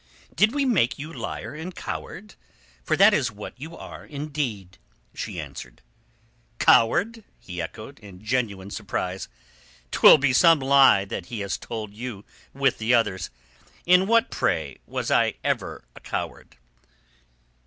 "Did 0.33 0.55
we 0.55 0.65
make 0.65 0.97
you 0.97 1.13
liar 1.13 1.53
and 1.53 1.75
coward?—for 1.75 2.97
that 2.97 3.13
is 3.13 3.29
what 3.31 3.53
you 3.59 3.77
are 3.77 4.03
indeed," 4.03 4.79
she 5.13 5.39
answered. 5.39 5.83
"Coward?" 6.57 7.23
he 7.37 7.61
echoed, 7.61 7.99
in 7.99 8.25
genuine 8.25 8.71
surprise. 8.71 9.29
"'Twill 9.91 10.17
be 10.17 10.33
some 10.33 10.59
lie 10.59 11.05
that 11.05 11.27
he 11.27 11.41
has 11.41 11.55
told 11.55 11.93
you 11.93 12.25
with 12.51 12.79
the 12.79 12.95
others. 12.95 13.29
In 13.85 14.07
what, 14.07 14.31
pray, 14.31 14.79
was 14.87 15.11
I 15.11 15.35
ever 15.43 15.83
a 15.95 15.99
coward?" 15.99 16.57